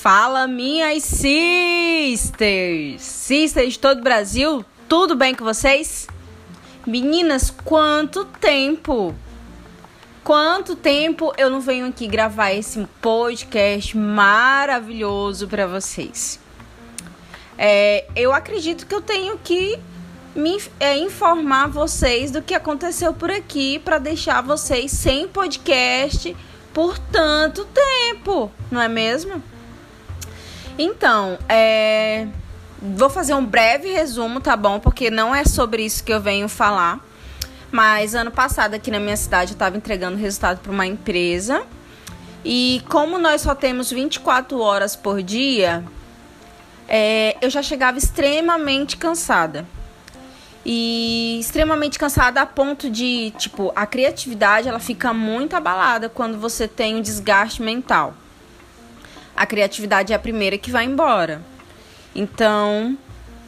Fala, 0.00 0.46
minhas 0.46 1.02
sisters! 1.02 3.02
Sisters 3.02 3.74
de 3.74 3.78
todo 3.78 3.98
o 3.98 4.02
Brasil, 4.02 4.64
tudo 4.88 5.14
bem 5.14 5.34
com 5.34 5.44
vocês? 5.44 6.06
Meninas, 6.86 7.50
quanto 7.50 8.24
tempo! 8.24 9.14
Quanto 10.24 10.74
tempo 10.74 11.34
eu 11.36 11.50
não 11.50 11.60
venho 11.60 11.86
aqui 11.86 12.06
gravar 12.06 12.54
esse 12.54 12.82
podcast 13.02 13.94
maravilhoso 13.94 15.46
para 15.46 15.66
vocês? 15.66 16.40
É, 17.58 18.06
eu 18.16 18.32
acredito 18.32 18.86
que 18.86 18.94
eu 18.94 19.02
tenho 19.02 19.36
que 19.36 19.78
me 20.34 20.56
é, 20.80 20.96
informar 20.96 21.66
vocês 21.66 22.30
do 22.30 22.40
que 22.40 22.54
aconteceu 22.54 23.12
por 23.12 23.30
aqui 23.30 23.78
para 23.78 23.98
deixar 23.98 24.40
vocês 24.40 24.92
sem 24.92 25.28
podcast 25.28 26.34
por 26.72 26.98
tanto 26.98 27.66
tempo, 27.66 28.50
não 28.70 28.80
é 28.80 28.88
mesmo? 28.88 29.42
Então, 30.78 31.38
é, 31.48 32.26
vou 32.80 33.10
fazer 33.10 33.34
um 33.34 33.44
breve 33.44 33.90
resumo, 33.90 34.40
tá 34.40 34.56
bom? 34.56 34.80
Porque 34.80 35.10
não 35.10 35.34
é 35.34 35.44
sobre 35.44 35.84
isso 35.84 36.02
que 36.02 36.12
eu 36.12 36.20
venho 36.20 36.48
falar. 36.48 37.04
Mas 37.70 38.14
ano 38.14 38.30
passado 38.30 38.74
aqui 38.74 38.90
na 38.90 38.98
minha 38.98 39.16
cidade 39.16 39.52
eu 39.52 39.54
estava 39.54 39.76
entregando 39.76 40.16
resultado 40.16 40.60
para 40.60 40.72
uma 40.72 40.86
empresa. 40.86 41.62
E 42.44 42.82
como 42.88 43.18
nós 43.18 43.42
só 43.42 43.54
temos 43.54 43.90
24 43.90 44.58
horas 44.60 44.96
por 44.96 45.22
dia, 45.22 45.84
é, 46.88 47.36
eu 47.40 47.50
já 47.50 47.62
chegava 47.62 47.98
extremamente 47.98 48.96
cansada. 48.96 49.66
E 50.64 51.38
extremamente 51.40 51.98
cansada 51.98 52.40
a 52.40 52.46
ponto 52.46 52.90
de, 52.90 53.32
tipo, 53.38 53.72
a 53.74 53.86
criatividade 53.86 54.68
ela 54.68 54.78
fica 54.78 55.12
muito 55.12 55.54
abalada 55.54 56.08
quando 56.08 56.38
você 56.38 56.66
tem 56.66 56.96
um 56.96 57.00
desgaste 57.00 57.62
mental. 57.62 58.14
A 59.36 59.46
criatividade 59.46 60.12
é 60.12 60.16
a 60.16 60.18
primeira 60.18 60.58
que 60.58 60.70
vai 60.70 60.84
embora. 60.84 61.42
Então, 62.14 62.96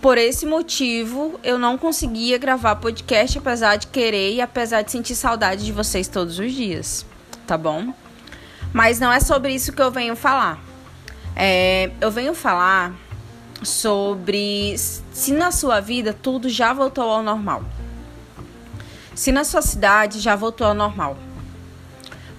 por 0.00 0.18
esse 0.18 0.46
motivo, 0.46 1.38
eu 1.44 1.58
não 1.58 1.78
conseguia 1.78 2.38
gravar 2.38 2.76
podcast 2.76 3.38
apesar 3.38 3.76
de 3.76 3.86
querer 3.86 4.34
e 4.34 4.40
apesar 4.40 4.82
de 4.82 4.90
sentir 4.90 5.14
saudade 5.14 5.64
de 5.64 5.72
vocês 5.72 6.08
todos 6.08 6.38
os 6.38 6.52
dias, 6.52 7.06
tá 7.46 7.56
bom? 7.56 7.94
Mas 8.72 8.98
não 8.98 9.12
é 9.12 9.20
sobre 9.20 9.54
isso 9.54 9.72
que 9.72 9.82
eu 9.82 9.90
venho 9.90 10.16
falar. 10.16 10.58
É, 11.36 11.90
eu 12.00 12.10
venho 12.10 12.34
falar 12.34 12.94
sobre 13.62 14.76
se 14.76 15.32
na 15.32 15.52
sua 15.52 15.80
vida 15.80 16.12
tudo 16.12 16.48
já 16.48 16.72
voltou 16.72 17.08
ao 17.08 17.22
normal. 17.22 17.62
Se 19.14 19.30
na 19.30 19.44
sua 19.44 19.62
cidade 19.62 20.20
já 20.20 20.34
voltou 20.34 20.66
ao 20.66 20.74
normal. 20.74 21.16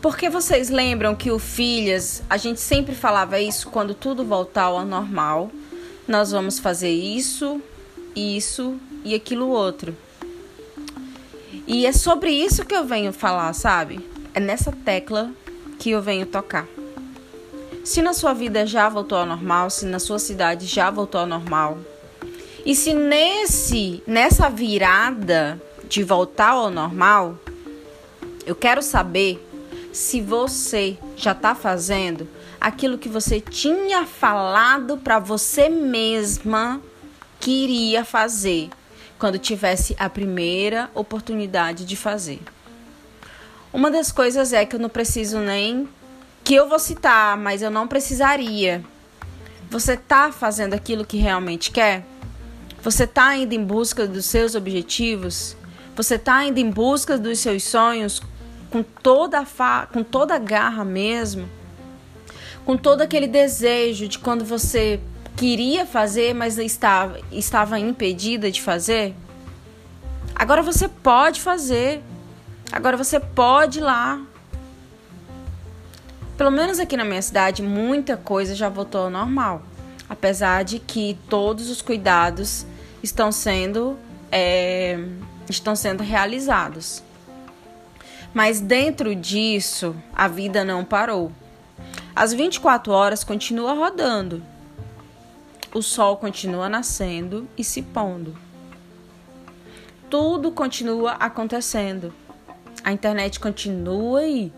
Porque 0.03 0.29
vocês 0.29 0.69
lembram 0.69 1.15
que 1.15 1.31
o 1.31 1.39
Filhas, 1.39 2.21
a 2.29 2.35
gente 2.35 2.59
sempre 2.59 2.93
falava 2.93 3.39
isso 3.39 3.69
quando 3.69 3.93
tudo 3.93 4.25
voltar 4.25 4.63
ao 4.63 4.83
normal, 4.83 5.49
nós 6.05 6.31
vamos 6.31 6.59
fazer 6.59 6.91
isso, 6.91 7.61
isso 8.13 8.77
e 9.05 9.15
aquilo 9.15 9.47
outro. 9.47 9.95
E 11.65 11.85
é 11.85 11.93
sobre 11.93 12.31
isso 12.31 12.65
que 12.65 12.75
eu 12.75 12.83
venho 12.83 13.13
falar, 13.13 13.53
sabe? 13.53 14.05
É 14.33 14.41
nessa 14.41 14.73
tecla 14.73 15.31
que 15.79 15.91
eu 15.91 16.01
venho 16.01 16.25
tocar. 16.25 16.67
Se 17.85 18.01
na 18.01 18.11
sua 18.11 18.33
vida 18.33 18.67
já 18.67 18.89
voltou 18.89 19.17
ao 19.17 19.25
normal, 19.25 19.69
se 19.69 19.85
na 19.85 19.99
sua 19.99 20.19
cidade 20.19 20.65
já 20.65 20.91
voltou 20.91 21.21
ao 21.21 21.27
normal, 21.27 21.77
e 22.65 22.75
se 22.75 22.93
nesse 22.93 24.03
nessa 24.05 24.49
virada 24.49 25.61
de 25.87 26.03
voltar 26.03 26.49
ao 26.49 26.69
normal, 26.69 27.37
eu 28.45 28.53
quero 28.53 28.81
saber 28.81 29.41
se 29.93 30.19
você 30.19 30.97
já 31.15 31.33
está 31.33 31.53
fazendo 31.53 32.27
aquilo 32.59 32.97
que 32.97 33.07
você 33.07 33.39
tinha 33.39 34.07
falado 34.07 34.97
para 34.97 35.19
você 35.19 35.69
mesma 35.69 36.81
que 37.39 37.51
iria 37.51 38.03
fazer 38.03 38.69
quando 39.19 39.37
tivesse 39.37 39.95
a 39.99 40.09
primeira 40.09 40.89
oportunidade 40.95 41.85
de 41.85 41.95
fazer. 41.95 42.41
Uma 43.71 43.91
das 43.91 44.11
coisas 44.11 44.51
é 44.51 44.65
que 44.65 44.75
eu 44.75 44.79
não 44.79 44.89
preciso 44.89 45.39
nem 45.39 45.87
que 46.43 46.55
eu 46.55 46.67
vou 46.67 46.79
citar, 46.79 47.37
mas 47.37 47.61
eu 47.61 47.69
não 47.69 47.87
precisaria. 47.87 48.83
Você 49.69 49.95
tá 49.95 50.31
fazendo 50.31 50.73
aquilo 50.73 51.05
que 51.05 51.17
realmente 51.17 51.71
quer? 51.71 52.03
Você 52.81 53.05
tá 53.05 53.35
indo 53.35 53.53
em 53.53 53.63
busca 53.63 54.07
dos 54.07 54.25
seus 54.25 54.55
objetivos? 54.55 55.55
Você 55.95 56.17
tá 56.17 56.43
indo 56.43 56.59
em 56.59 56.69
busca 56.69 57.17
dos 57.17 57.39
seus 57.39 57.63
sonhos 57.63 58.21
com 58.73 58.81
toda 58.81 59.39
a 59.41 59.45
fa 59.45 59.87
com 59.93 60.03
toda 60.03 60.33
a 60.33 60.39
garra 60.39 60.83
mesmo? 60.83 61.47
Com 62.65 62.75
todo 62.75 63.03
aquele 63.03 63.27
desejo 63.27 64.07
de 64.07 64.17
quando 64.17 64.43
você 64.43 64.99
queria 65.37 65.85
fazer, 65.85 66.33
mas 66.33 66.57
estava 66.57 67.19
estava 67.31 67.77
impedida 67.77 68.49
de 68.49 68.63
fazer? 68.63 69.13
Agora 70.33 70.63
você 70.63 70.87
pode 70.89 71.39
fazer. 71.39 72.01
Agora 72.71 72.97
você 72.97 73.19
pode 73.19 73.77
ir 73.77 73.83
lá 73.83 74.19
pelo 76.35 76.49
menos 76.49 76.79
aqui 76.79 76.97
na 76.97 77.05
minha 77.05 77.21
cidade, 77.21 77.61
muita 77.61 78.17
coisa 78.17 78.55
já 78.55 78.67
voltou 78.67 79.01
ao 79.01 79.09
normal. 79.09 79.61
Apesar 80.09 80.63
de 80.63 80.79
que 80.79 81.17
todos 81.29 81.69
os 81.69 81.79
cuidados 81.79 82.65
estão 83.03 83.31
sendo, 83.31 83.97
é, 84.31 84.97
estão 85.47 85.75
sendo 85.75 86.01
realizados. 86.01 87.03
Mas 88.33 88.59
dentro 88.59 89.15
disso, 89.15 89.95
a 90.13 90.27
vida 90.27 90.65
não 90.65 90.83
parou. 90.83 91.31
As 92.15 92.33
24 92.33 92.91
horas 92.91 93.23
continua 93.23 93.73
rodando. 93.73 94.41
O 95.73 95.81
sol 95.81 96.17
continua 96.17 96.67
nascendo 96.67 97.47
e 97.57 97.63
se 97.63 97.81
pondo. 97.81 98.35
Tudo 100.09 100.51
continua 100.51 101.13
acontecendo. 101.13 102.13
A 102.83 102.91
internet 102.91 103.39
continua 103.39 104.19
aí 104.19 104.51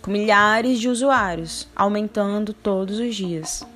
com 0.00 0.10
milhares 0.10 0.78
de 0.78 0.88
usuários, 0.88 1.68
aumentando 1.76 2.52
todos 2.52 2.98
os 2.98 3.14
dias. 3.14 3.66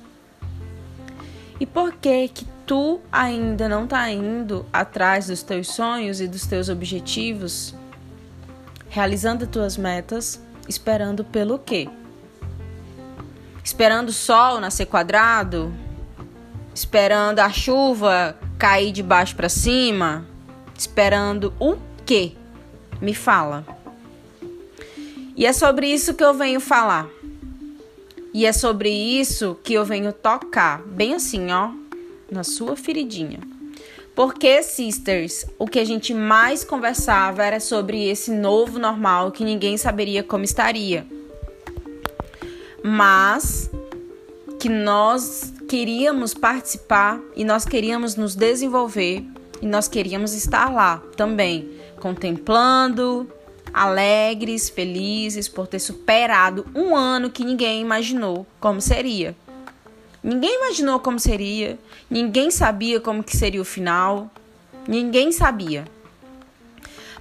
E 1.59 1.65
por 1.65 1.93
que 1.93 2.27
que 2.27 2.45
tu 2.65 2.99
ainda 3.11 3.69
não 3.69 3.83
está 3.83 4.09
indo 4.09 4.65
atrás 4.71 5.27
dos 5.27 5.43
teus 5.43 5.67
sonhos 5.67 6.21
e 6.21 6.27
dos 6.27 6.45
teus 6.45 6.69
objetivos, 6.69 7.75
realizando 8.93 9.47
tuas 9.47 9.75
metas, 9.75 10.39
esperando 10.69 11.25
pelo 11.25 11.57
quê? 11.57 11.89
Esperando 13.63 14.09
o 14.09 14.13
sol 14.13 14.59
nascer 14.59 14.85
quadrado? 14.85 15.73
Esperando 16.75 17.39
a 17.39 17.49
chuva 17.49 18.37
cair 18.59 18.91
de 18.91 19.01
baixo 19.01 19.35
para 19.35 19.49
cima? 19.49 20.23
Esperando 20.77 21.51
o 21.59 21.75
quê? 22.05 22.33
Me 23.01 23.15
fala. 23.15 23.65
E 25.35 25.43
é 25.43 25.53
sobre 25.53 25.87
isso 25.87 26.13
que 26.13 26.23
eu 26.23 26.35
venho 26.35 26.59
falar. 26.59 27.07
E 28.31 28.45
é 28.45 28.53
sobre 28.53 28.91
isso 28.91 29.57
que 29.63 29.73
eu 29.73 29.83
venho 29.83 30.13
tocar, 30.13 30.83
bem 30.83 31.15
assim, 31.15 31.51
ó, 31.51 31.71
na 32.31 32.43
sua 32.43 32.75
feridinha. 32.75 33.39
Porque, 34.15 34.61
sisters, 34.61 35.45
o 35.57 35.65
que 35.65 35.79
a 35.79 35.85
gente 35.85 36.13
mais 36.13 36.63
conversava 36.63 37.43
era 37.43 37.59
sobre 37.59 38.07
esse 38.07 38.31
novo 38.31 38.77
normal 38.77 39.31
que 39.31 39.43
ninguém 39.43 39.75
saberia 39.75 40.23
como 40.23 40.43
estaria. 40.43 41.05
Mas 42.83 43.71
que 44.59 44.69
nós 44.69 45.51
queríamos 45.67 46.33
participar 46.33 47.19
e 47.35 47.43
nós 47.43 47.65
queríamos 47.65 48.15
nos 48.15 48.35
desenvolver 48.35 49.25
e 49.61 49.65
nós 49.65 49.87
queríamos 49.87 50.33
estar 50.33 50.71
lá 50.71 51.01
também, 51.17 51.71
contemplando, 51.99 53.27
alegres, 53.73 54.69
felizes 54.69 55.49
por 55.49 55.67
ter 55.67 55.79
superado 55.79 56.65
um 56.75 56.95
ano 56.95 57.31
que 57.31 57.43
ninguém 57.43 57.81
imaginou 57.81 58.45
como 58.59 58.79
seria. 58.79 59.35
Ninguém 60.23 60.55
imaginou 60.55 60.99
como 60.99 61.19
seria, 61.19 61.77
ninguém 62.09 62.49
sabia 62.49 63.01
como 63.01 63.21
que 63.21 63.35
seria 63.35 63.61
o 63.61 63.65
final, 63.65 64.31
ninguém 64.87 65.33
sabia. 65.33 65.85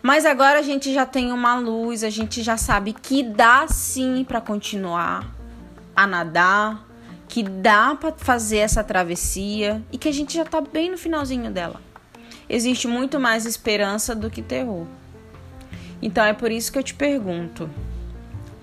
Mas 0.01 0.25
agora 0.25 0.61
a 0.61 0.63
gente 0.63 0.93
já 0.93 1.05
tem 1.05 1.33
uma 1.33 1.57
luz, 1.57 2.05
a 2.05 2.11
gente 2.11 2.43
já 2.43 2.57
sabe 2.57 2.93
que 2.93 3.23
dá 3.23 3.67
sim 3.67 4.25
para 4.25 4.41
continuar 4.41 5.29
a 5.97 6.07
nadar, 6.07 6.87
que 7.29 7.43
dá 7.43 7.97
para 7.97 8.13
fazer 8.13 8.59
essa 8.59 8.85
travessia 8.85 9.83
e 9.91 9.99
que 9.99 10.09
a 10.09 10.13
gente 10.13 10.35
já 10.35 10.45
tá 10.45 10.61
bem 10.61 10.91
no 10.91 10.99
finalzinho 10.99 11.51
dela. 11.51 11.81
Existe 12.49 12.87
muito 12.87 13.19
mais 13.19 13.47
esperança 13.47 14.15
do 14.15 14.31
que 14.31 14.43
terror. 14.43 14.87
Então 16.01 16.25
é 16.25 16.33
por 16.33 16.51
isso 16.51 16.71
que 16.71 16.79
eu 16.79 16.83
te 16.83 16.95
pergunto: 16.95 17.71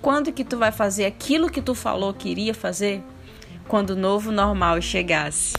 quando 0.00 0.32
que 0.32 0.44
tu 0.44 0.56
vai 0.56 0.70
fazer 0.70 1.04
aquilo 1.04 1.50
que 1.50 1.60
tu 1.60 1.74
falou 1.74 2.14
que 2.14 2.28
iria 2.28 2.54
fazer? 2.54 3.02
Quando 3.70 3.90
o 3.90 3.96
novo 3.96 4.32
normal 4.32 4.82
chegasse. 4.82 5.54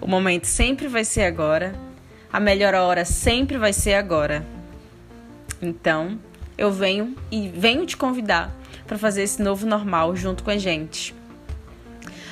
O 0.00 0.06
momento 0.06 0.46
sempre 0.46 0.88
vai 0.88 1.04
ser 1.04 1.24
agora, 1.24 1.78
a 2.32 2.40
melhor 2.40 2.72
hora 2.72 3.04
sempre 3.04 3.58
vai 3.58 3.70
ser 3.70 3.92
agora. 3.92 4.46
Então, 5.60 6.18
eu 6.56 6.72
venho 6.72 7.14
e 7.30 7.46
venho 7.46 7.84
te 7.84 7.98
convidar 7.98 8.50
para 8.86 8.96
fazer 8.96 9.24
esse 9.24 9.42
novo 9.42 9.66
normal 9.66 10.16
junto 10.16 10.42
com 10.42 10.48
a 10.48 10.56
gente. 10.56 11.14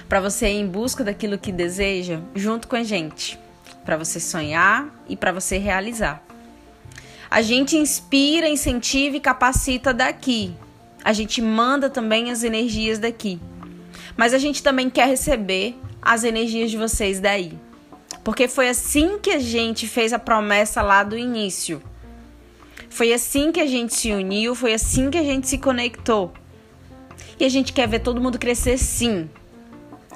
para 0.08 0.18
você 0.18 0.48
ir 0.48 0.60
em 0.60 0.66
busca 0.66 1.04
daquilo 1.04 1.36
que 1.36 1.52
deseja 1.52 2.20
junto 2.34 2.66
com 2.66 2.76
a 2.76 2.82
gente, 2.82 3.38
para 3.84 3.98
você 3.98 4.18
sonhar 4.18 4.88
e 5.06 5.14
para 5.14 5.30
você 5.30 5.58
realizar. 5.58 6.24
A 7.30 7.42
gente 7.42 7.76
inspira, 7.76 8.48
incentiva 8.48 9.18
e 9.18 9.20
capacita 9.20 9.92
daqui. 9.92 10.54
A 11.04 11.12
gente 11.12 11.42
manda 11.42 11.90
também 11.90 12.30
as 12.30 12.42
energias 12.42 12.98
daqui. 12.98 13.38
Mas 14.16 14.32
a 14.32 14.38
gente 14.38 14.62
também 14.62 14.88
quer 14.88 15.08
receber 15.08 15.78
as 16.00 16.24
energias 16.24 16.70
de 16.70 16.76
vocês 16.76 17.20
daí. 17.20 17.58
Porque 18.24 18.48
foi 18.48 18.68
assim 18.68 19.18
que 19.18 19.30
a 19.30 19.38
gente 19.38 19.86
fez 19.86 20.12
a 20.12 20.18
promessa 20.18 20.82
lá 20.82 21.04
do 21.04 21.16
início. 21.16 21.82
Foi 22.88 23.12
assim 23.12 23.52
que 23.52 23.60
a 23.60 23.66
gente 23.66 23.94
se 23.94 24.10
uniu, 24.10 24.54
foi 24.54 24.72
assim 24.72 25.10
que 25.10 25.18
a 25.18 25.22
gente 25.22 25.48
se 25.48 25.58
conectou. 25.58 26.32
E 27.38 27.44
a 27.44 27.48
gente 27.48 27.72
quer 27.72 27.86
ver 27.86 28.00
todo 28.00 28.20
mundo 28.20 28.38
crescer 28.38 28.78
sim. 28.78 29.28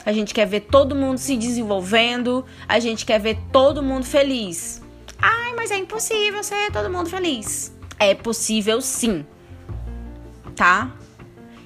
A 0.05 0.13
gente 0.13 0.33
quer 0.33 0.47
ver 0.47 0.61
todo 0.61 0.97
mundo 0.97 1.19
se 1.19 1.37
desenvolvendo, 1.37 2.45
a 2.67 2.81
gente 2.81 3.05
quer 3.05 3.21
ver 3.21 3.39
todo 3.53 3.83
mundo 3.83 4.07
feliz. 4.07 4.81
Ai, 5.21 5.53
mas 5.55 5.71
é 5.71 5.77
impossível 5.77 6.43
ser 6.43 6.73
todo 6.73 6.91
mundo 6.91 7.11
feliz. 7.11 7.73
É 7.99 8.15
possível 8.15 8.81
sim. 8.81 9.27
Tá? 10.57 10.91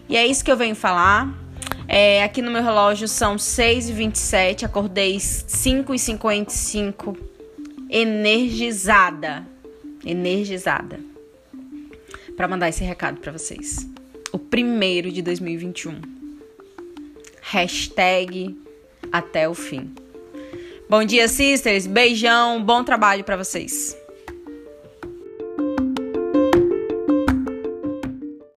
E 0.09 0.17
é 0.17 0.27
isso 0.27 0.45
que 0.45 0.51
eu 0.51 0.57
venho 0.57 0.75
falar. 0.75 1.44
É, 1.87 2.23
aqui 2.23 2.41
no 2.41 2.51
meu 2.51 2.63
relógio 2.63 3.07
são 3.07 3.37
6h27, 3.37 4.65
acordei 4.65 5.17
5h55, 5.17 7.17
energizada. 7.91 9.47
Energizada. 10.05 10.99
Para 12.37 12.49
mandar 12.49 12.69
esse 12.69 12.85
recado 12.85 13.21
para 13.21 13.33
vocês. 13.33 13.89
O 14.33 14.39
primeiro 14.39 15.13
de 15.13 15.23
2021. 15.23 16.01
Hashtag 17.41 18.57
até 19.13 19.49
o 19.49 19.55
fim. 19.55 19.95
Bom 20.89 21.05
dia, 21.05 21.29
sisters. 21.29 21.87
Beijão. 21.87 22.63
Bom 22.63 22.83
trabalho 22.83 23.25
para 23.25 23.37
vocês. 23.37 23.97